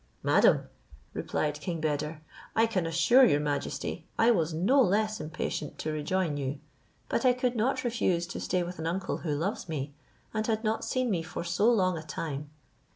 "Madam," 0.23 0.63
replied 1.13 1.61
king 1.61 1.79
Beder, 1.79 2.21
"I 2.55 2.65
can 2.65 2.87
assure 2.87 3.23
your 3.23 3.39
majesty, 3.39 4.07
I 4.17 4.31
was 4.31 4.51
no 4.51 4.81
less 4.81 5.19
impatient 5.21 5.77
to 5.77 5.91
rejoin 5.91 6.37
you; 6.37 6.57
but 7.07 7.23
I 7.23 7.33
could 7.33 7.55
not 7.55 7.83
refuse 7.83 8.25
to 8.25 8.39
stay 8.39 8.63
with 8.63 8.79
an 8.79 8.87
uncle 8.87 9.17
who 9.17 9.35
loves 9.35 9.69
me, 9.69 9.93
and 10.33 10.47
had 10.47 10.63
not 10.63 10.83
seen 10.83 11.11
me 11.11 11.21
for 11.21 11.43
so 11.43 11.71
long 11.71 11.99
a 11.99 12.03
time. 12.03 12.49